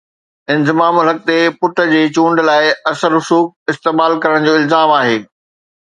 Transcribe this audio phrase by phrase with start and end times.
[0.51, 5.17] انضمام الحق تي پٽ جي چونڊ لاءِ اثر رسوخ استعمال ڪرڻ جو الزام آهي